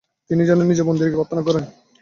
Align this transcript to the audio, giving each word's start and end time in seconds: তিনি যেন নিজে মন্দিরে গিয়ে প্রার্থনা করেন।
তিনি 0.29 0.43
যেন 0.45 0.59
নিজে 0.63 0.83
মন্দিরে 0.83 1.09
গিয়ে 1.09 1.19
প্রার্থনা 1.19 1.41
করেন। 1.47 1.63